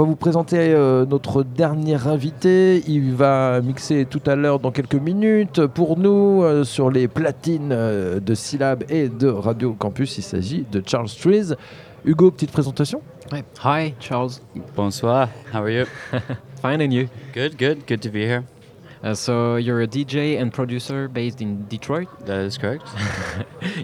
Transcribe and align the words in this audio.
va 0.00 0.06
vous 0.06 0.16
présenter 0.16 0.56
euh, 0.58 1.04
notre 1.04 1.42
dernier 1.42 2.06
invité. 2.06 2.82
Il 2.88 3.14
va 3.14 3.60
mixer 3.60 4.06
tout 4.08 4.22
à 4.24 4.34
l'heure 4.34 4.58
dans 4.58 4.70
quelques 4.70 4.94
minutes 4.94 5.66
pour 5.66 5.98
nous 5.98 6.42
euh, 6.42 6.64
sur 6.64 6.90
les 6.90 7.06
platines 7.06 7.70
euh, 7.70 8.18
de 8.18 8.34
Syllab 8.34 8.84
et 8.88 9.10
de 9.10 9.26
Radio 9.28 9.74
Campus. 9.74 10.16
Il 10.16 10.22
s'agit 10.22 10.64
de 10.72 10.82
Charles 10.86 11.10
Trees. 11.10 11.54
Hugo, 12.06 12.30
petite 12.30 12.50
présentation 12.50 13.02
Hi, 13.62 13.94
Charles. 14.00 14.40
Bonsoir. 14.74 15.28
How 15.52 15.58
are 15.58 15.70
you? 15.70 15.84
Fine, 16.62 16.80
and 16.80 16.92
you? 16.92 17.08
Good, 17.34 17.58
good. 17.58 17.86
Good 17.86 18.00
to 18.00 18.08
be 18.08 18.20
here. 18.20 18.44
Uh, 19.02 19.14
so 19.14 19.56
you're 19.56 19.80
a 19.80 19.86
DJ 19.86 20.38
and 20.40 20.50
producer 20.52 21.08
based 21.08 21.40
in 21.40 21.64
Detroit? 21.68 22.06
That 22.26 22.40
is 22.44 22.58
correct. 22.58 22.86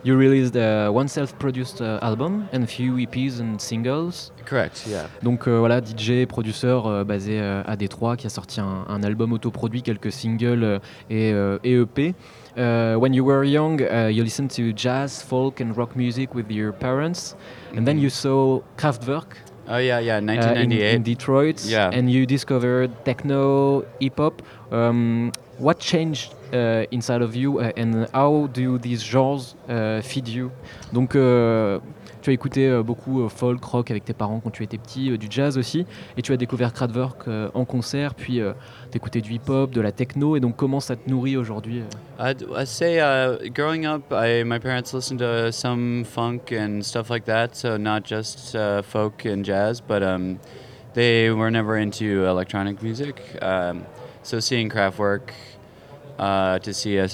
You 0.05 0.17
released 0.17 0.57
uh, 0.57 0.91
one 0.91 1.09
self-produced 1.09 1.81
uh, 1.81 1.99
album 2.03 2.49
and 2.53 2.64
a 2.64 2.67
few 2.67 2.95
EPs 2.96 3.41
and 3.41 3.59
singles. 3.61 4.31
correct, 4.45 4.85
yeah. 4.89 5.07
Donc 5.23 5.49
euh, 5.49 5.59
voilà, 5.59 5.81
DJ, 5.81 6.27
producteur 6.27 6.87
euh, 6.87 7.05
basé 7.05 7.41
euh, 7.41 7.63
à 7.67 7.77
Détroit 7.77 8.17
qui 8.17 8.26
a 8.26 8.31
sorti 8.31 8.61
un, 8.61 8.85
un 8.89 9.03
album 9.03 9.32
autoproduit, 9.32 9.82
quelques 9.82 10.13
singles 10.13 10.81
et, 11.11 11.31
et 11.64 11.73
EP. 11.75 12.14
Uh, 12.57 12.96
when 12.98 13.12
you 13.12 13.23
were 13.25 13.45
young, 13.45 13.82
uh, 13.82 14.09
you 14.09 14.23
listened 14.23 14.48
to 14.51 14.73
jazz, 14.75 15.23
folk, 15.23 15.61
and 15.61 15.76
rock 15.76 15.95
music 15.95 16.35
with 16.35 16.51
your 16.51 16.73
parents, 16.73 17.37
and 17.76 17.85
then 17.85 17.98
Mhm. 17.98 18.03
you 18.04 18.09
saw 18.11 18.61
Kraftwerk 18.79 19.37
Oh, 19.68 19.79
yeah, 19.79 19.98
yeah. 19.98 20.14
uh, 20.16 20.18
in, 20.18 20.26
1998. 20.26 20.94
in 20.94 21.02
Detroit, 21.02 21.64
Yeah. 21.64 21.90
and 21.93 22.11
you 22.11 22.26
discovered 22.26 22.90
techno, 23.04 23.84
hip 24.00 24.18
hop. 24.18 24.42
Um, 24.70 25.32
what 25.58 25.79
changed 25.80 26.34
uh, 26.52 26.84
inside 26.90 27.22
of 27.22 27.34
you, 27.34 27.58
uh, 27.58 27.72
and 27.76 28.08
how 28.12 28.48
do 28.52 28.79
these 28.79 29.02
genres 29.02 29.54
uh, 29.68 30.00
feed 30.02 30.29
you 30.29 30.50
Donc, 30.92 31.16
euh, 31.16 31.80
tu 32.27 32.30
as 32.30 32.33
écouté 32.33 32.69
euh, 32.69 32.83
beaucoup 32.83 33.22
euh, 33.22 33.28
folk, 33.28 33.62
rock 33.62 33.89
avec 33.92 34.05
tes 34.05 34.12
parents 34.12 34.41
quand 34.42 34.50
tu 34.50 34.64
étais 34.64 34.78
petit, 34.78 35.12
euh, 35.12 35.17
du 35.17 35.28
jazz 35.30 35.56
aussi, 35.56 35.86
et 36.17 36.22
tu 36.22 36.33
as 36.33 36.36
découvert 36.36 36.72
Kraftwerk 36.72 37.28
en 37.55 37.64
concert, 37.64 38.14
puis 38.14 38.41
t'écoutais 38.91 39.20
du 39.20 39.34
hip 39.34 39.48
hop, 39.48 39.70
de 39.70 39.80
la 39.80 39.92
techno, 39.92 40.34
et 40.34 40.41
donc 40.41 40.56
comment 40.56 40.81
ça 40.81 40.97
te 40.97 41.09
nourrit 41.09 41.36
aujourd'hui 41.36 41.83
euh? 42.19 42.33
I'd, 42.33 42.67
say 42.67 42.98
uh, 42.98 43.48
growing 43.55 43.86
up, 43.86 44.03
I, 44.11 44.42
my 44.42 44.59
parents 44.59 44.92
listened 44.92 45.20
to 45.20 45.53
some 45.53 46.05
funk 46.05 46.53
and 46.53 46.83
stuff 46.83 47.11
like 47.11 47.27
that, 47.27 47.55
so 47.55 47.77
not 47.77 48.01
just 48.05 48.56
uh, 48.56 48.83
folk 48.83 49.25
and 49.25 49.45
jazz, 49.45 49.81
but 49.81 50.03
um, 50.03 50.39
they 50.95 51.31
were 51.31 51.51
never 51.51 51.77
into 51.77 52.27
electronic 52.27 52.83
music. 52.83 53.20
Um, 53.41 53.86
so 54.25 54.41
seeing 54.41 54.69
Kraftwerk, 54.69 55.31
uh, 56.19 56.58
to 56.58 56.75
see 56.75 56.98
a 56.98 57.08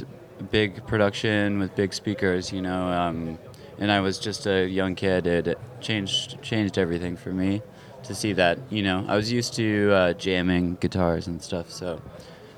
big 0.51 0.87
production 0.87 1.59
with 1.59 1.75
big 1.77 1.93
speakers, 1.93 2.51
you 2.51 2.63
know, 2.63 2.87
um, 2.87 3.39
and 3.83 3.91
I 3.91 4.01
was 4.01 4.19
just 4.19 4.47
a 4.47 4.67
young 4.69 4.95
kid, 4.95 5.27
it 5.27 5.59
changed 5.81 6.39
changed 6.43 6.79
everything 6.79 7.17
for 7.17 7.33
me 7.33 7.61
to 8.07 8.15
see 8.15 8.33
that. 8.35 8.57
You 8.71 8.83
know, 8.83 9.05
I 9.09 9.17
was 9.17 9.31
used 9.33 9.55
to 9.57 9.63
uh, 9.93 10.13
jamming 10.19 10.77
guitars 10.81 11.27
and 11.29 11.41
stuff, 11.41 11.67
so 11.69 11.99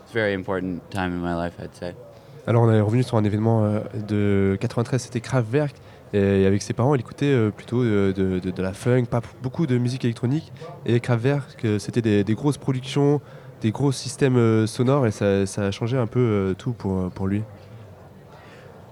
it's 0.02 0.11
a 0.11 0.14
very 0.14 0.34
important 0.34 0.83
time 0.91 1.12
in 1.12 1.20
my 1.20 1.34
life, 1.34 1.55
I'd 1.58 1.75
say. 1.75 1.95
Alors 2.47 2.62
on 2.64 2.70
est 2.70 2.80
revenu 2.80 3.02
sur 3.02 3.17
un 3.17 3.25
événement 3.25 3.64
euh, 3.64 3.80
de 4.06 4.56
93, 4.61 5.00
c'était 5.02 5.20
Kraftwerk. 5.20 5.75
Et 6.12 6.47
avec 6.47 6.62
ses 6.62 6.75
parents, 6.75 6.95
il 6.95 7.00
écoutait 7.00 7.33
euh, 7.33 7.50
plutôt 7.50 7.83
de, 7.83 8.12
de- 8.17 8.39
de- 8.39 8.50
de 8.52 8.62
la 8.62 8.72
funk, 8.72 9.06
pas 9.11 9.20
beaucoup 9.42 9.67
de 9.67 9.78
musique 9.78 10.05
électronique. 10.05 10.52
Et 10.86 11.00
Kraftwerk, 11.00 11.64
euh, 11.64 11.78
c'était 11.80 12.02
des, 12.02 12.22
des 12.22 12.34
grosses 12.34 12.58
productions, 12.58 13.20
des 13.62 13.72
gros 13.72 13.91
systèmes 13.91 14.36
euh, 14.36 14.67
sonores, 14.69 15.06
et 15.08 15.11
ça, 15.11 15.45
ça 15.47 15.62
a 15.62 15.70
changé 15.72 15.97
un 15.97 16.06
peu 16.06 16.20
euh, 16.20 16.55
tout 16.55 16.72
pour, 16.72 16.92
euh, 17.00 17.08
pour 17.08 17.27
lui. 17.27 17.42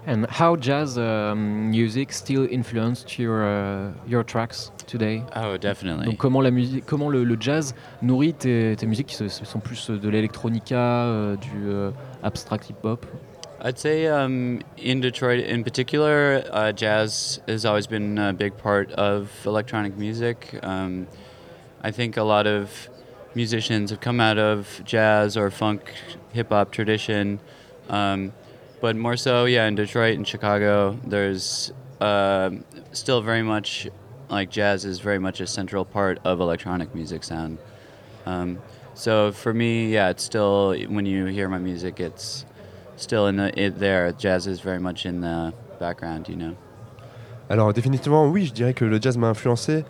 And 0.05 0.25
how 0.29 0.57
jazz 0.57 0.97
um, 0.97 1.71
music 1.71 2.11
still 2.11 2.45
influenced 2.51 3.17
your 3.17 3.45
uh, 3.45 3.93
your 4.05 4.23
tracks 4.23 4.71
today 4.85 5.23
Oh, 5.33 5.57
definitely. 5.57 6.05
Donc 6.05 6.17
comment 6.17 6.41
la 6.41 6.51
musique, 6.51 6.85
comment 6.85 7.09
le, 7.09 7.23
le 7.23 7.37
jazz 7.39 7.73
nourrit 8.01 8.33
tes, 8.33 8.75
tes 8.75 8.85
musiques 8.85 9.07
qui 9.07 9.29
sont 9.29 9.59
plus 9.59 9.89
de 9.89 10.09
l'électronica, 10.09 11.05
euh, 11.05 11.35
du 11.37 11.69
euh, 11.69 11.91
abstract 12.21 12.69
hip 12.69 12.83
hop. 12.83 13.05
I'd 13.65 13.79
say 13.79 14.07
um, 14.07 14.59
in 14.77 14.99
Detroit, 14.99 15.39
in 15.39 15.63
particular, 15.63 16.43
uh, 16.51 16.73
jazz 16.73 17.39
has 17.47 17.65
always 17.65 17.87
been 17.87 18.17
a 18.17 18.33
big 18.33 18.57
part 18.57 18.91
of 18.91 19.29
electronic 19.45 19.97
music. 19.97 20.59
Um, 20.63 21.07
I 21.81 21.91
think 21.91 22.17
a 22.17 22.23
lot 22.23 22.45
of 22.45 22.89
musicians 23.35 23.89
have 23.89 24.01
come 24.01 24.19
out 24.19 24.37
of 24.37 24.81
jazz 24.83 25.37
or 25.37 25.49
funk, 25.49 25.93
hip 26.33 26.49
hop 26.49 26.73
tradition, 26.73 27.39
um, 27.89 28.33
but 28.83 28.97
more 28.97 29.15
so, 29.15 29.45
yeah, 29.45 29.65
in 29.65 29.75
Detroit 29.75 30.17
and 30.17 30.27
Chicago, 30.27 30.99
there's 31.07 31.71
uh, 32.01 32.49
still 32.91 33.21
very 33.21 33.41
much 33.41 33.87
like 34.29 34.49
jazz 34.49 34.83
is 34.83 34.99
very 34.99 35.19
much 35.19 35.39
a 35.39 35.47
central 35.47 35.85
part 35.85 36.19
of 36.25 36.41
electronic 36.41 36.93
music 36.93 37.23
sound. 37.23 37.59
Um, 38.25 38.57
so 38.93 39.31
for 39.31 39.53
me, 39.53 39.93
yeah, 39.93 40.09
it's 40.09 40.23
still 40.23 40.75
when 40.89 41.05
you 41.05 41.27
hear 41.27 41.47
my 41.47 41.59
music, 41.59 42.01
it's 42.01 42.45
still 42.97 43.27
in 43.27 43.37
the 43.37 43.57
it 43.57 43.79
there. 43.79 44.11
Jazz 44.11 44.47
is 44.47 44.59
very 44.59 44.79
much 44.79 45.05
in 45.05 45.21
the 45.21 45.53
background, 45.79 46.27
you 46.27 46.35
know. 46.35 46.53
Alors 47.49 47.71
définitivement, 47.71 48.27
oui, 48.27 48.47
je 48.47 48.51
dirais 48.51 48.73
que 48.73 48.83
le 48.83 48.99
jazz 49.01 49.17
m'a 49.17 49.29
influencé. 49.29 49.85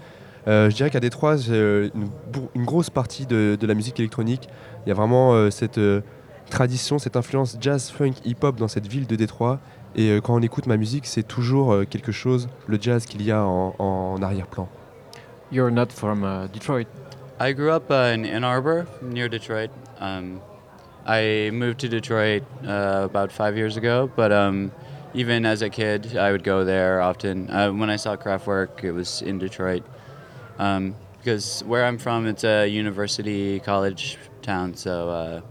Euh, 0.48 0.70
je 0.70 0.76
dirais 0.76 0.92
qu'à 0.92 1.00
Détroit, 1.00 1.38
euh, 1.50 1.90
une, 1.96 2.10
une 2.54 2.66
grosse 2.66 2.92
partie 2.92 3.26
de, 3.26 3.58
de 3.60 3.66
la 3.66 3.74
musique 3.74 4.00
électronique. 4.00 4.48
Il 4.86 4.90
y 4.90 4.92
a 4.92 4.96
vraiment 4.96 5.34
euh, 5.34 5.50
cette 5.50 5.80
euh, 5.80 6.02
tradition, 6.54 7.00
cette 7.00 7.16
influence 7.16 7.58
jazz, 7.60 7.90
funk, 7.90 8.14
hip-hop 8.26 8.58
dans 8.58 8.68
cette 8.68 8.88
ville 8.88 9.08
de 9.08 9.16
Détroit. 9.16 9.60
Et 9.96 10.10
euh, 10.10 10.22
quand 10.22 10.36
on 10.36 10.42
écoute 10.42 10.68
ma 10.68 10.78
musique, 10.78 11.08
c'est 11.08 11.24
toujours 11.24 11.74
euh, 11.74 11.84
quelque 11.84 12.12
chose, 12.12 12.48
le 12.68 12.78
jazz 12.80 13.06
qu'il 13.06 13.24
y 13.24 13.32
a 13.32 13.44
en, 13.44 13.76
en 13.80 14.22
arrière-plan. 14.22 14.70
You're 15.52 15.72
not 15.72 15.92
from 15.92 16.24
uh, 16.24 16.48
Detroit. 16.48 16.86
I 17.40 17.54
grew 17.54 17.72
up 17.72 17.90
uh, 17.90 18.14
in 18.14 18.26
Ann 18.26 18.44
Arbor, 18.44 18.86
near 19.02 19.30
Detroit. 19.30 19.70
Um, 20.00 20.42
I 21.06 21.50
moved 21.52 21.80
to 21.80 21.90
Detroit 21.90 22.44
uh, 22.66 23.02
about 23.04 23.32
five 23.32 23.58
years 23.58 23.76
ago, 23.76 24.10
but 24.16 24.32
um, 24.32 24.72
even 25.14 25.46
as 25.46 25.62
a 25.62 25.70
kid, 25.70 26.16
I 26.16 26.32
would 26.32 26.44
go 26.44 26.64
there 26.64 27.02
often. 27.02 27.50
Uh, 27.50 27.72
when 27.72 27.90
I 27.90 27.98
saw 27.98 28.16
Kraftwerk, 28.16 28.84
it 28.84 28.92
was 28.92 29.22
in 29.22 29.40
Detroit. 29.40 29.84
Um, 30.60 30.96
because 31.18 31.64
where 31.66 31.86
I'm 31.86 31.98
from, 31.98 32.28
it's 32.28 32.44
a 32.44 32.68
university 32.68 33.60
college 33.60 34.18
town, 34.42 34.76
so 34.76 35.10
uh, 35.10 35.42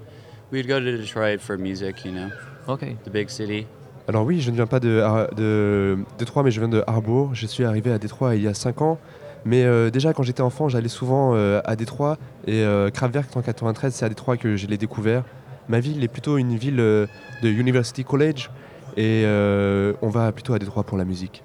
we'd 0.52 0.66
go 0.68 0.78
to 0.78 0.84
Detroit 0.98 1.38
for 1.40 1.56
music, 1.58 2.04
you 2.04 2.12
know, 2.12 2.28
Ok. 2.68 2.84
the 3.04 3.10
big 3.10 3.28
city. 3.28 3.66
Alors 4.08 4.24
oui, 4.24 4.40
je 4.40 4.50
ne 4.50 4.56
viens 4.56 4.66
pas 4.66 4.80
de, 4.80 5.00
de 5.36 5.96
Détroit, 6.18 6.42
mais 6.42 6.50
je 6.50 6.60
viens 6.60 6.68
de 6.68 6.82
Harbour. 6.86 7.30
Je 7.34 7.46
suis 7.46 7.64
arrivé 7.64 7.92
à 7.92 7.98
Détroit 7.98 8.34
il 8.34 8.42
y 8.42 8.48
a 8.48 8.54
5 8.54 8.82
ans. 8.82 8.98
Mais 9.44 9.64
euh, 9.64 9.90
déjà, 9.90 10.12
quand 10.12 10.22
j'étais 10.22 10.40
enfant, 10.42 10.68
j'allais 10.68 10.88
souvent 10.88 11.32
euh, 11.34 11.60
à 11.64 11.74
Détroit. 11.76 12.18
Et 12.46 12.62
euh, 12.64 12.90
Kraftwerk 12.90 13.36
en 13.36 13.42
93, 13.42 13.94
c'est 13.94 14.04
à 14.04 14.08
Détroit 14.08 14.36
que 14.36 14.56
je 14.56 14.66
l'ai 14.66 14.76
découvert. 14.76 15.24
Ma 15.68 15.80
ville 15.80 16.02
est 16.02 16.08
plutôt 16.08 16.36
une 16.36 16.56
ville 16.56 16.80
euh, 16.80 17.06
de 17.42 17.48
University 17.48 18.04
College. 18.04 18.50
Et 18.96 19.22
euh, 19.24 19.94
on 20.02 20.08
va 20.10 20.30
plutôt 20.32 20.52
à 20.54 20.58
Détroit 20.58 20.82
pour 20.84 20.98
la 20.98 21.04
musique. 21.04 21.42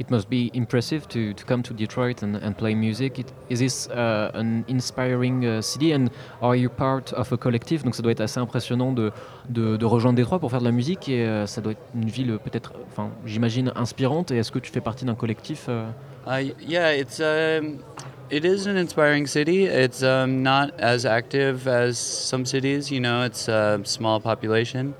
It 0.00 0.10
must 0.10 0.30
be 0.30 0.50
impressive 0.54 1.06
to, 1.08 1.34
to 1.34 1.44
come 1.44 1.62
to 1.62 1.74
Detroit 1.74 2.22
and, 2.22 2.36
and 2.36 2.56
play 2.56 2.74
music. 2.74 3.18
It, 3.18 3.30
is 3.50 3.58
this 3.58 3.86
uh, 3.90 4.30
an 4.32 4.64
inspiring 4.66 5.44
uh, 5.44 5.60
city? 5.60 5.92
And 5.92 6.10
are 6.40 6.56
you 6.56 6.70
part 6.70 7.12
of 7.12 7.30
a 7.32 7.36
collective? 7.36 7.84
Donc 7.84 7.94
ça 7.94 8.02
doit 8.02 8.12
être 8.12 8.22
assez 8.22 8.40
impressionnant 8.40 8.92
de, 8.92 9.12
de, 9.50 9.84
rejoindre 9.84 10.16
Détroit 10.16 10.38
pour 10.38 10.50
faire 10.50 10.60
de 10.60 10.64
la 10.64 10.72
musique 10.72 11.10
et 11.10 11.26
euh, 11.26 11.46
ça 11.46 11.60
doit 11.60 11.72
être 11.72 11.82
une 11.94 12.08
ville 12.08 12.38
peut-être, 12.42 12.72
enfin 12.90 13.10
j'imagine 13.26 13.72
inspirante. 13.76 14.30
Et 14.30 14.38
est-ce 14.38 14.50
que 14.50 14.58
tu 14.58 14.72
fais 14.72 14.80
partie 14.80 15.04
d'un 15.04 15.14
collectif 15.14 15.66
euh, 15.68 15.90
Uh, 16.26 16.52
yeah, 16.60 16.92
it's 16.92 17.18
um, 17.18 17.82
it 18.30 18.44
is 18.44 18.66
an 18.66 18.76
inspiring 18.76 19.26
city. 19.26 19.64
It's 19.64 20.02
um, 20.02 20.42
not 20.42 20.70
as 20.78 21.06
active 21.06 21.66
as 21.66 21.98
some 21.98 22.44
cities. 22.44 22.90
You 22.90 23.00
know, 23.00 23.24
it's 23.24 23.48
a 23.48 23.80
small 23.84 24.20
population, 24.20 24.94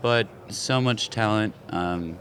but 0.00 0.26
so 0.48 0.80
much 0.80 1.10
talent. 1.10 1.52
Um, 1.70 2.16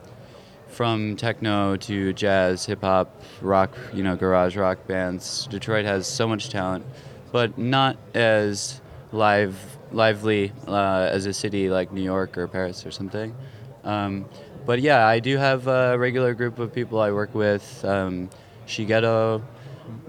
from 0.79 1.17
techno 1.17 1.75
to 1.75 2.13
jazz, 2.13 2.65
hip 2.65 2.79
hop, 2.79 3.21
rock, 3.41 3.77
you 3.93 4.01
know, 4.01 4.15
garage 4.15 4.55
rock 4.55 4.87
bands. 4.87 5.45
Detroit 5.47 5.83
has 5.83 6.07
so 6.07 6.25
much 6.25 6.47
talent, 6.47 6.85
but 7.33 7.57
not 7.57 7.97
as 8.13 8.79
live, 9.11 9.59
lively 9.91 10.53
uh, 10.69 11.09
as 11.11 11.25
a 11.25 11.33
city 11.33 11.69
like 11.69 11.91
New 11.91 12.01
York 12.01 12.37
or 12.37 12.47
Paris 12.47 12.85
or 12.85 12.91
something. 12.91 13.35
Um, 13.83 14.23
but 14.65 14.79
yeah, 14.79 15.05
I 15.05 15.19
do 15.19 15.35
have 15.35 15.67
a 15.67 15.97
regular 15.99 16.33
group 16.33 16.59
of 16.59 16.73
people 16.73 17.01
I 17.01 17.11
work 17.11 17.35
with. 17.35 17.83
Um, 17.83 18.29
Shigeto 18.65 19.41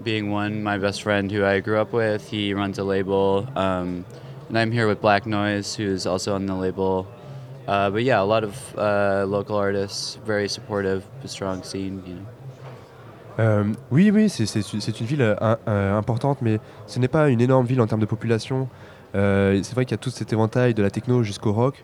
being 0.03 0.31
one, 0.31 0.63
my 0.63 0.77
best 0.77 1.03
friend 1.03 1.29
who 1.29 1.43
I 1.43 1.59
grew 1.59 1.81
up 1.81 1.91
with. 1.91 2.29
He 2.29 2.53
runs 2.53 2.79
a 2.79 2.85
label. 2.85 3.45
Um, 3.57 4.05
and 4.47 4.57
I'm 4.57 4.71
here 4.71 4.87
with 4.87 5.01
Black 5.01 5.25
Noise, 5.25 5.75
who's 5.75 6.05
also 6.05 6.33
on 6.33 6.45
the 6.45 6.55
label. 6.55 7.11
Uh, 7.71 7.89
but 7.89 8.03
yeah, 8.03 8.21
a 8.21 8.25
lot 8.25 8.43
of 8.43 8.53
uh, 8.77 9.25
local 9.25 9.55
artists, 9.55 10.19
very 10.25 10.49
supportive, 10.49 11.03
strong 11.25 11.63
scene, 11.63 12.01
you 12.05 12.15
know. 12.15 12.25
Euh, 13.39 13.63
oui, 13.91 14.11
oui, 14.11 14.29
c'est- 14.29 14.73
une 14.73 15.05
ville 15.05 15.21
euh, 15.21 15.35
euh, 15.69 15.97
importante, 15.97 16.39
mais 16.41 16.59
ce 16.85 16.99
n'est 16.99 17.07
pas 17.07 17.29
une 17.29 17.39
énorme 17.39 17.65
ville 17.65 17.79
en 17.79 17.87
termes 17.87 18.01
de 18.01 18.05
population. 18.05 18.67
C'est 19.13 19.73
vrai 19.73 19.85
qu'il 19.85 19.91
y 19.91 19.93
a 19.93 19.97
tout 19.97 20.09
cet 20.09 20.33
éventail 20.33 20.73
de 20.73 20.83
la 20.83 20.89
techno 20.89 21.23
jusqu'au 21.23 21.53
rock, 21.53 21.83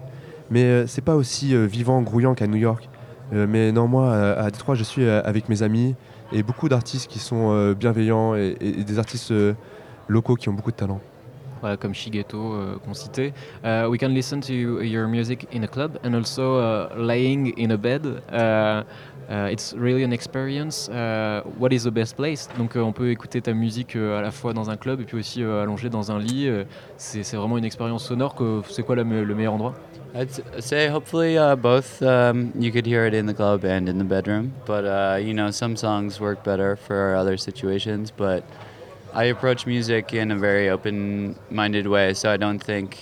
mais 0.51 0.85
c'est 0.87 1.01
pas 1.01 1.15
aussi 1.15 1.55
vivant, 1.67 2.01
grouillant 2.01 2.35
qu'à 2.35 2.47
New 2.47 2.57
York. 2.57 2.89
Mais 3.31 3.71
non, 3.71 3.87
moi, 3.87 4.13
à, 4.13 4.51
Détroit, 4.51 4.75
je 4.75 4.83
suis 4.83 5.07
avec 5.09 5.49
mes 5.49 5.61
amis 5.61 5.95
et 6.33 6.43
beaucoup 6.43 6.69
d'artistes 6.69 7.09
qui 7.09 7.19
sont 7.19 7.73
bienveillants 7.73 8.35
et, 8.35 8.55
des 8.59 8.99
artistes 8.99 9.33
locaux 10.07 10.35
qui 10.35 10.47
ont 10.47 10.53
beaucoup 10.53 10.71
de 10.71 10.77
talent. 10.77 11.01
Voilà, 11.61 11.77
comme 11.77 11.93
Shigeto 11.93 12.53
euh, 12.53 12.77
qu'on 12.85 12.93
citait. 12.93 13.33
Uh, 13.63 13.87
we 13.89 13.97
can 13.99 14.09
listen 14.09 14.41
to 14.41 14.81
your 14.81 15.07
music 15.07 15.47
in 15.53 15.63
a 15.63 15.67
club 15.67 15.97
and 16.03 16.13
also 16.13 16.59
uh, 16.59 16.89
laying 16.97 17.53
in 17.57 17.71
a 17.71 17.77
bed. 17.77 18.05
Uh, 18.31 18.83
it's 19.51 19.73
really 19.73 20.03
an 20.03 20.13
experience. 20.13 20.89
What 20.89 21.73
is 21.73 21.83
the 21.83 21.91
best 21.91 22.15
place? 22.15 22.47
Donc 22.57 22.75
euh, 22.75 22.81
on 22.81 22.93
peut 22.93 23.11
écouter 23.11 23.41
ta 23.41 23.53
musique 23.53 23.95
euh, 23.95 24.19
à 24.19 24.21
la 24.21 24.31
fois 24.31 24.53
dans 24.53 24.69
un 24.69 24.77
club 24.77 25.01
et 25.01 25.03
puis 25.03 25.17
aussi 25.17 25.43
euh, 25.43 25.63
allongé 25.63 25.89
dans 25.89 26.11
un 26.11 26.19
lit. 26.19 26.47
Euh, 26.47 26.63
c'est 26.97 27.35
vraiment 27.35 27.57
une 27.57 27.65
expérience 27.65 28.05
sonore. 28.05 28.35
C'est 28.69 28.83
quoi 28.83 28.95
la 28.95 29.03
le 29.03 29.35
meilleur 29.35 29.53
endroit? 29.53 29.73
I'd 30.15 30.29
say 30.59 30.89
hopefully 30.89 31.37
uh, 31.37 31.55
both 31.55 32.01
um, 32.01 32.51
you 32.57 32.71
could 32.71 32.87
hear 32.87 33.05
it 33.05 33.13
in 33.13 33.25
the 33.27 33.33
club 33.33 33.65
and 33.65 33.87
in 33.89 33.97
the 33.97 34.05
bedroom. 34.05 34.53
But 34.65 34.85
uh, 34.85 35.19
you 35.19 35.33
know, 35.33 35.51
some 35.51 35.75
songs 35.75 36.19
work 36.19 36.43
better 36.43 36.77
for 36.77 37.15
other 37.15 37.37
situations. 37.37 38.09
But 38.09 38.43
I 39.19 39.25
approach 39.31 39.65
music 39.65 40.13
in 40.13 40.31
a 40.31 40.35
very 40.37 40.69
open-minded 40.69 41.87
way, 41.87 42.13
so 42.13 42.29
I 42.31 42.37
don't 42.37 42.59
think 42.63 42.97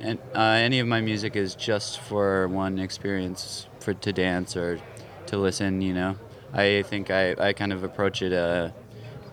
an 0.00 0.18
uh, 0.34 0.40
any 0.66 0.80
of 0.80 0.88
my 0.88 1.00
music 1.00 1.36
is 1.36 1.54
just 1.54 2.00
for 2.00 2.48
one 2.48 2.80
experience, 2.80 3.68
for 3.78 3.94
to 3.94 4.12
dance 4.12 4.56
or 4.56 4.78
to 5.26 5.36
listen. 5.38 5.80
You 5.80 5.94
know, 5.94 6.16
I 6.52 6.82
think 6.90 7.10
I, 7.10 7.34
I 7.38 7.52
kind 7.52 7.72
of 7.72 7.84
approach 7.84 8.22
it 8.22 8.32
uh, 8.32 8.70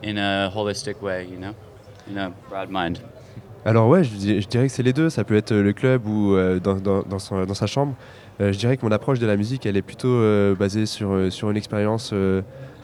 in 0.03 0.17
a 0.19 0.51
holistic 0.53 1.01
way. 1.01 1.25
You 1.25 1.37
know, 1.39 1.55
in 2.07 2.17
a 2.19 2.29
broad 2.47 2.69
mind. 2.69 2.99
Alors 3.65 3.87
ouais, 3.89 4.03
je, 4.03 4.15
di- 4.15 4.41
je 4.41 4.47
dirais 4.47 4.67
que 4.67 4.71
c'est 4.73 4.83
les 4.83 4.93
deux. 4.93 5.09
Ça 5.09 5.23
peut 5.23 5.35
être 5.35 5.51
le 5.55 5.73
club 5.73 6.05
ou 6.05 6.35
euh, 6.35 6.59
dans, 6.59 6.75
dans- 6.75 7.01
dans 7.01 7.19
son- 7.19 7.45
dans 7.45 7.53
sa 7.55 7.65
chambre. 7.65 7.95
Euh, 8.39 8.51
je 8.53 8.57
dirais 8.59 8.77
que 8.77 8.85
mon 8.85 8.91
approche 8.91 9.17
de 9.19 9.25
la 9.25 9.35
musique, 9.37 9.65
elle 9.65 9.77
est 9.77 9.81
plutôt 9.81 10.09
euh, 10.09 10.53
basée 10.53 10.85
sur, 10.85 11.31
sur 11.31 11.49
une 11.49 11.57
expérience 11.57 12.13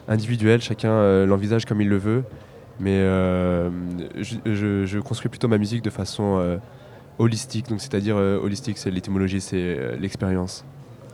individuelle. 0.08 0.60
Chacun 0.62 1.26
l'envisage 1.26 1.64
comme 1.64 1.80
il 1.80 1.88
le 1.88 1.98
veut. 1.98 2.24
Mais 2.80 2.96
euh, 2.96 3.68
je, 4.16 4.98
construis 5.00 5.28
plutôt 5.28 5.48
ma 5.48 5.58
musique 5.58 5.82
de 5.82 5.90
façon 5.90 6.38
euh, 6.38 6.56
holistique. 7.18 7.68
Donc 7.68 7.80
c'est-à-dire 7.80 8.16
euh, 8.16 8.40
holistique, 8.40 8.78
c'est 8.78 8.90
l'étymologie, 8.90 9.40
c'est 9.40 9.98
l'expérience. 9.98 10.64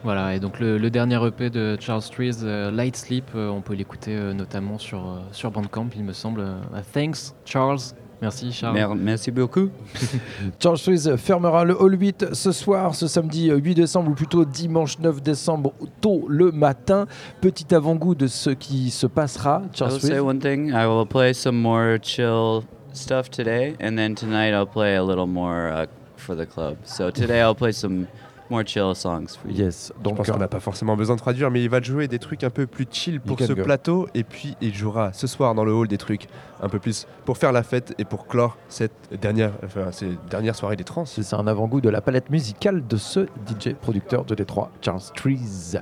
Voilà, 0.04 0.36
et 0.36 0.40
donc 0.40 0.60
le, 0.60 0.78
dernier 0.88 1.18
EP 1.26 1.50
de 1.50 1.76
Charles 1.80 2.02
Trees, 2.02 2.44
Light 2.72 2.96
Sleep, 2.96 3.34
on 3.34 3.60
peut 3.60 3.74
l'écouter 3.74 4.14
notamment 4.34 4.78
sur, 4.78 5.20
sur 5.32 5.50
Bandcamp, 5.50 5.88
il 5.96 6.04
me 6.04 6.12
semble. 6.12 6.40
Euh, 6.42 6.80
thanks, 6.92 7.34
Charles. 7.44 7.80
Merci, 8.22 8.50
Charles. 8.50 8.74
Mer- 8.74 8.94
merci 8.94 9.30
beaucoup. 9.30 9.68
Charles 10.58 10.78
Suisse 10.78 11.08
fermera 11.16 11.64
le 11.64 11.74
Hall 11.80 12.00
8 12.00 12.34
ce 12.34 12.50
soir, 12.52 12.94
ce 12.94 13.06
samedi 13.08 13.50
euh, 13.50 13.56
8 13.56 13.74
décembre, 13.74 14.10
ou 14.10 14.14
plutôt 14.14 14.44
dimanche 14.44 14.98
9 14.98 15.22
décembre, 15.22 15.72
tôt 16.00 16.24
le 16.28 16.50
matin. 16.50 17.06
Petit 17.40 17.74
avant-goût 17.74 18.14
de 18.14 18.26
ce 18.26 18.50
qui 18.50 18.90
se 18.90 19.06
passera. 19.06 19.62
I 19.64 19.76
Charles 19.76 19.92
will 19.94 20.00
say 20.00 20.18
one 20.18 20.38
thing. 20.38 20.70
I 20.70 20.86
will 20.86 21.06
play 21.06 21.34
some 21.34 21.56
more 21.60 21.98
chill 22.02 22.64
stuff 22.92 23.30
today, 23.30 23.74
and 23.80 23.96
then 23.96 24.14
tonight 24.14 24.52
I'll 24.54 24.66
play 24.66 24.96
a 24.96 25.04
little 25.04 25.26
more 25.26 25.68
uh, 25.70 25.86
for 26.16 26.34
the 26.34 26.46
club. 26.46 26.76
So 26.84 27.10
today 27.10 27.40
I'll 27.42 27.54
play 27.54 27.72
some 27.72 28.06
more 28.50 28.62
chill 28.66 28.94
songs 28.94 29.36
for 29.40 29.50
you. 29.50 29.56
Yes, 29.64 29.92
Je 29.96 30.02
donc 30.02 30.16
pense 30.16 30.30
qu'on 30.30 30.38
n'a 30.38 30.48
pas 30.48 30.60
forcément 30.60 30.96
besoin 30.96 31.16
de 31.16 31.20
traduire, 31.20 31.50
mais 31.50 31.62
il 31.62 31.68
va 31.70 31.80
jouer 31.80 32.08
des 32.08 32.18
trucs 32.18 32.44
un 32.44 32.50
peu 32.50 32.66
plus 32.66 32.86
chill 32.90 33.20
pour 33.20 33.38
ce 33.38 33.52
go. 33.52 33.62
plateau. 33.62 34.08
Et 34.14 34.24
puis 34.24 34.56
il 34.60 34.74
jouera 34.74 35.12
ce 35.12 35.26
soir 35.26 35.54
dans 35.54 35.64
le 35.64 35.72
hall 35.72 35.88
des 35.88 35.98
trucs 35.98 36.26
un 36.60 36.68
peu 36.68 36.78
plus 36.78 37.06
pour 37.24 37.38
faire 37.38 37.52
la 37.52 37.62
fête 37.62 37.94
et 37.98 38.04
pour 38.04 38.26
clore 38.26 38.56
cette 38.68 38.92
dernière, 39.20 39.52
enfin, 39.64 39.92
ces 39.92 40.10
dernières 40.30 40.54
soirées 40.56 40.76
des 40.76 40.84
trans. 40.84 41.04
c'est 41.04 41.34
un 41.34 41.46
avant-goût 41.46 41.80
de 41.80 41.88
la 41.88 42.00
palette 42.00 42.30
musicale 42.30 42.86
de 42.86 42.96
ce 42.96 43.26
DJ 43.46 43.74
producteur 43.74 44.24
de 44.24 44.34
Détroit, 44.34 44.70
Charles 44.80 45.02
Trees. 45.14 45.76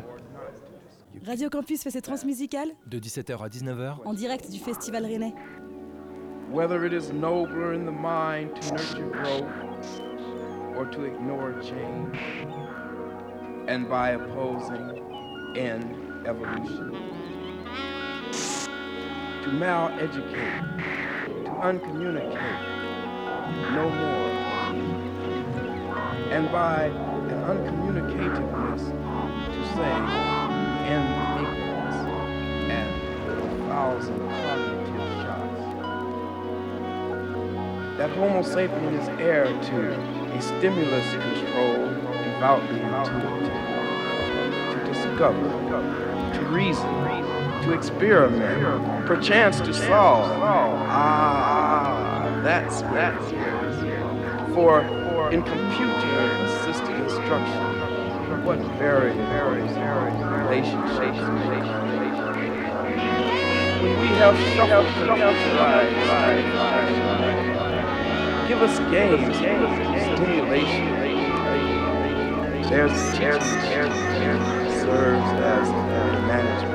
Radio 1.26 1.48
Campus 1.48 1.82
fait 1.82 1.90
ses 1.90 2.02
transmusicales 2.02 2.68
De 2.86 2.98
17h 2.98 3.42
à 3.42 3.48
19h, 3.48 3.94
en 4.04 4.12
direct 4.12 4.50
du 4.50 4.58
Festival 4.58 5.06
Rennais. 5.06 5.32
Whether 6.52 6.84
it 6.84 6.92
is 6.92 7.12
nobler 7.12 7.74
in 7.74 7.86
the 7.86 7.90
mind 7.90 8.50
to 8.60 8.74
nurture 8.74 9.10
growth 9.10 9.44
or 10.76 10.86
to 10.86 11.04
ignore 11.04 11.52
change, 11.62 12.18
and 13.68 13.88
by 13.88 14.10
opposing 14.10 15.02
end 15.56 16.26
evolution. 16.26 16.90
To 19.42 19.52
mal-educate, 19.52 20.62
to 21.44 21.50
uncommunicate, 21.62 22.60
no 23.72 23.88
more. 23.90 24.30
And 26.32 26.50
by 26.50 26.84
an 26.86 27.40
uncommunicativeness, 27.44 28.84
to 29.54 29.60
say 29.76 29.92
end 30.90 31.08
ignorance 31.46 32.00
and 32.72 32.90
a 33.30 33.32
thousand 33.68 34.18
cognitive 34.28 35.08
shots 35.22 35.62
that 37.98 38.10
Homo 38.16 38.42
sapien 38.42 38.92
is 39.00 39.08
heir 39.20 39.44
to 39.44 40.23
a 40.34 40.40
stimulus 40.42 41.10
control 41.12 41.86
devoutly 42.24 42.80
intuitive, 42.80 43.52
to 44.72 44.78
discover, 44.92 45.46
to 46.34 46.40
reason, 46.46 46.94
to 47.62 47.72
experiment, 47.72 49.06
perchance 49.06 49.60
to 49.60 49.72
solve. 49.72 50.30
Ah, 50.88 52.40
that's 52.42 52.82
that's 52.82 53.30
for 54.54 54.82
in 55.30 55.42
computer-assisted 55.42 56.96
instruction, 57.00 58.44
what 58.44 58.58
very 58.78 59.12
very 59.12 59.62
relationships 59.62 61.18
when 63.82 63.94
we 64.00 64.08
have 64.08 64.36
shuffled 64.54 64.86
computerized 64.86 66.04
Give 68.48 68.60
us 68.60 68.78
games, 68.90 69.36
stimulation. 70.16 70.84
There's 72.68 72.92
there's 72.92 73.90
serves 74.80 75.40
as 75.40 75.68
management. 76.28 76.74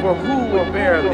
For 0.00 0.14
who 0.14 0.36
will 0.52 0.72
bear 0.72 1.02
the 1.02 1.10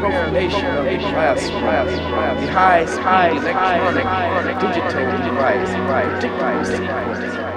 profanation 0.00 0.66
of 0.66 0.84
the 0.84 0.98
classroom, 0.98 2.44
the 2.44 2.52
high-speed 2.52 3.38
electronic 3.38 4.60
digital 4.60 5.06
device, 5.28 5.70
particular 6.20 7.51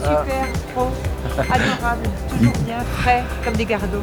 super, 0.00 0.46
pro, 0.74 0.88
adorable, 1.38 2.08
toujours 2.30 2.56
bien, 2.64 2.80
frais, 2.98 3.22
comme 3.44 3.54
des 3.54 3.66
gardots. 3.66 4.02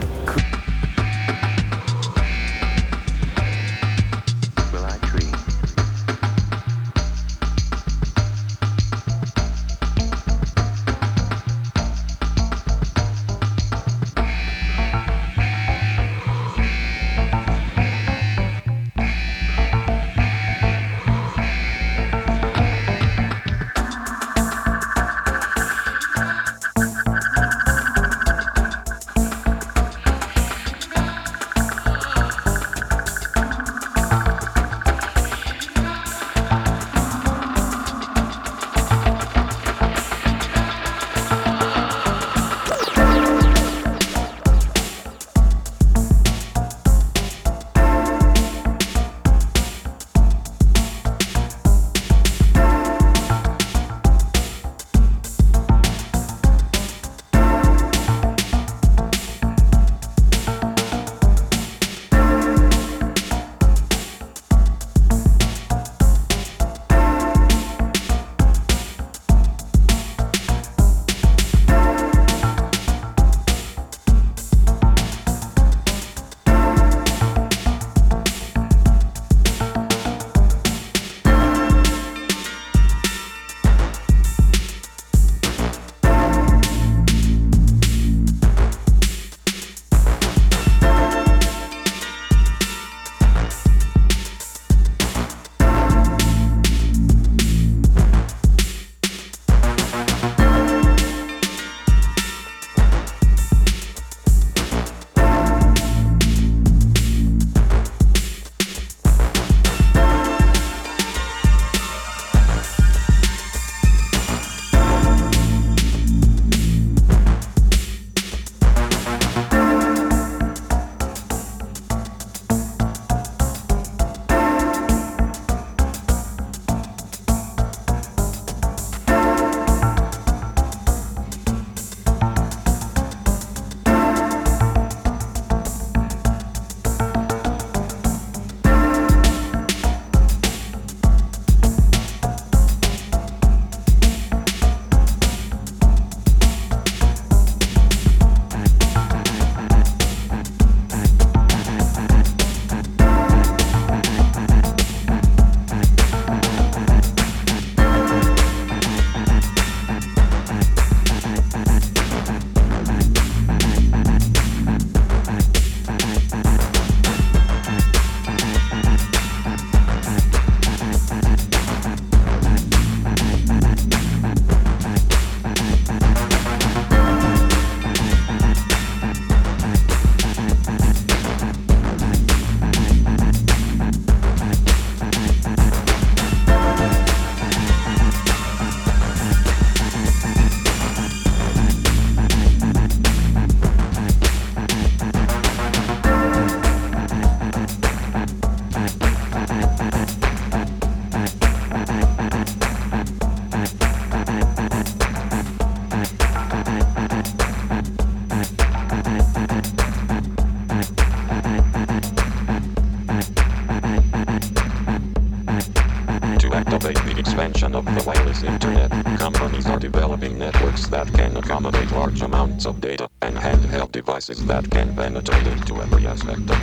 toxin 224.27 224.48
that 224.48 224.70
can 224.70 224.94
penetrate 224.94 225.48
into 225.48 225.81
every 225.81 226.05
aspect 226.05 226.50
of 226.50 226.56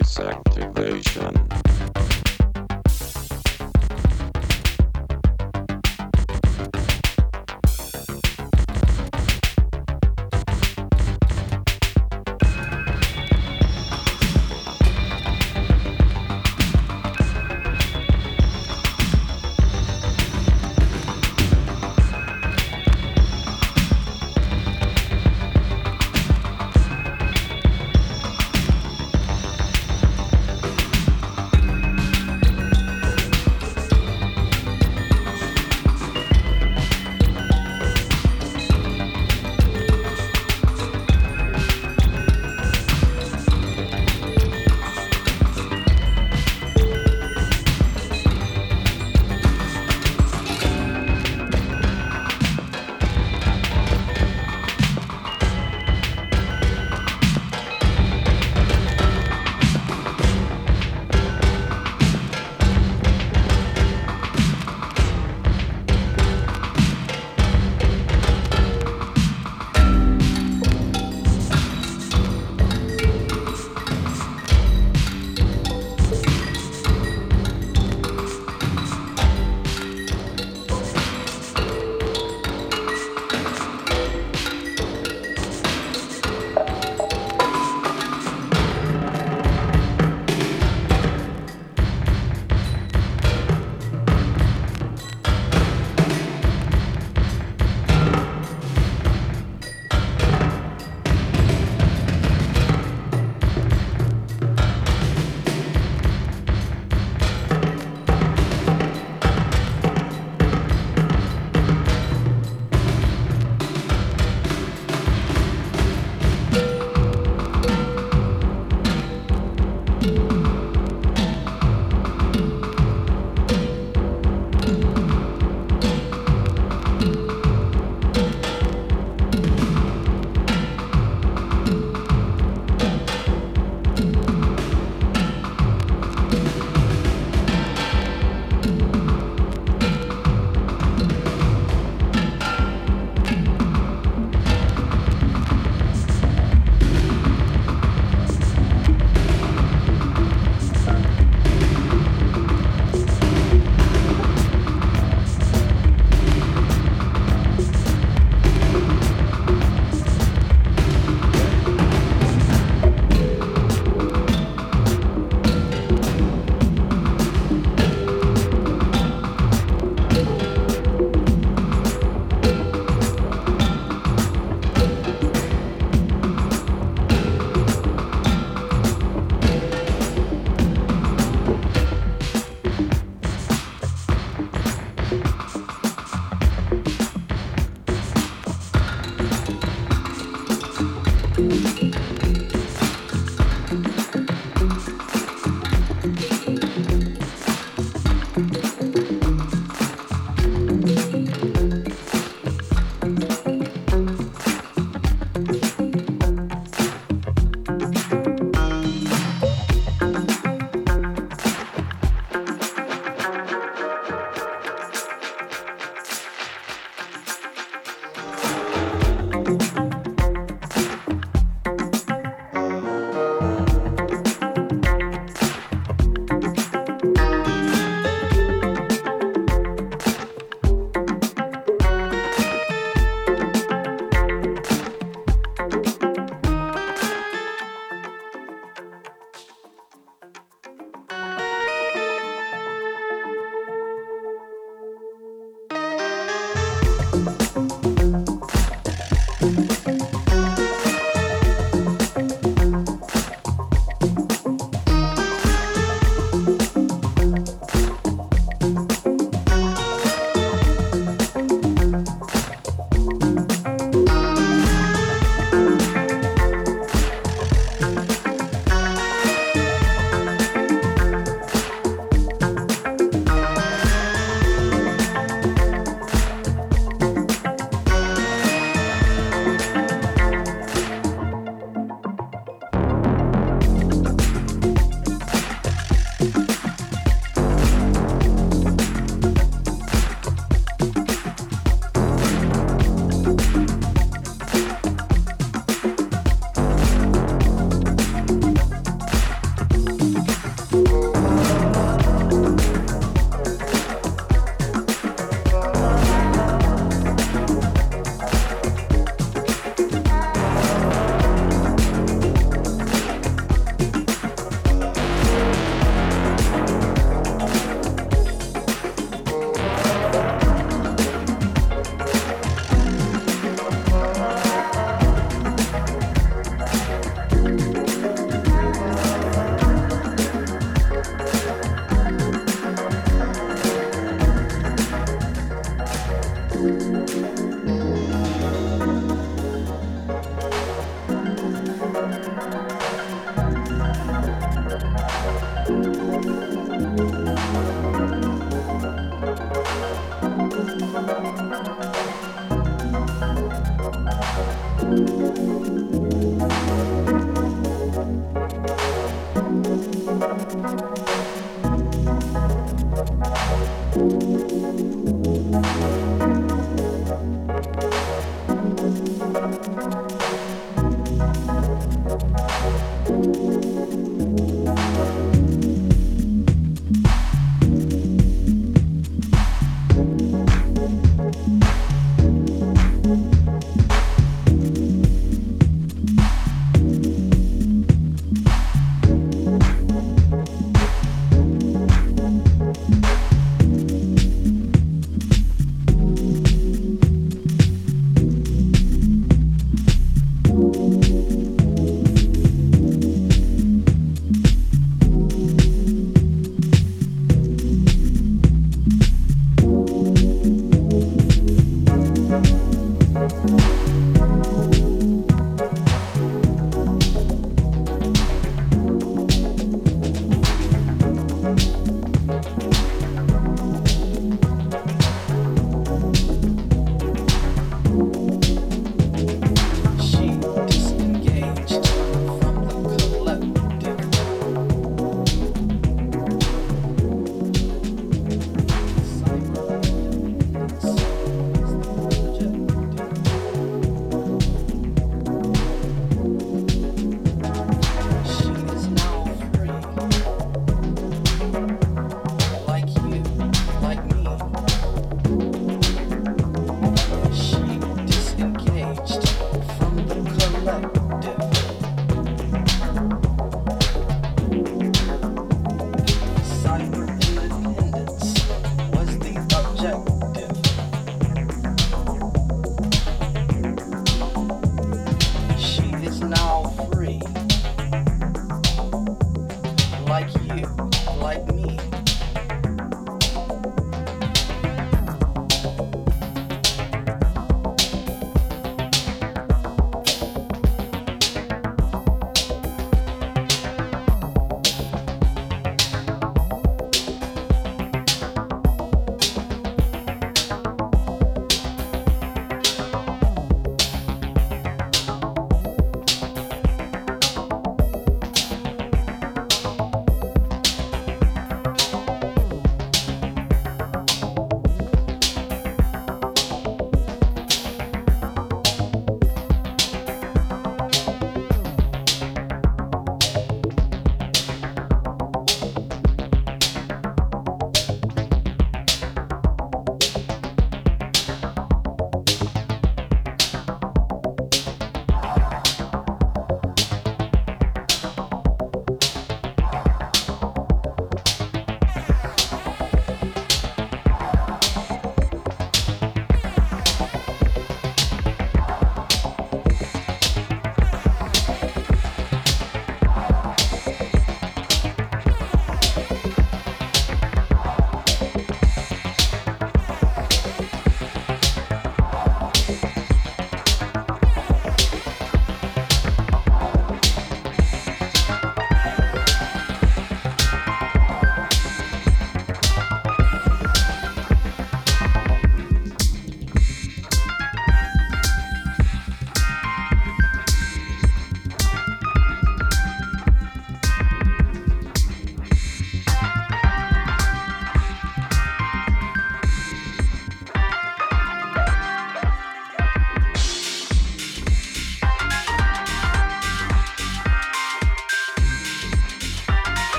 Disactivation. 0.00 1.36
activation. 1.36 1.99